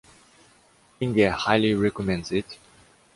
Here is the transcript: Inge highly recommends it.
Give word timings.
Inge 0.99 1.27
highly 1.29 1.75
recommends 1.75 2.31
it. 2.31 2.57